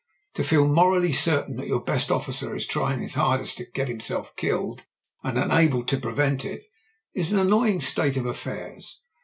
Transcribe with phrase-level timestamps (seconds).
[0.33, 4.35] To feel morally certain that your best officer is trying his hardest to get himself
[4.35, 4.87] killed,
[5.23, 6.63] and to be unable to prevent it,
[7.13, 8.99] is an annoying state of affairs.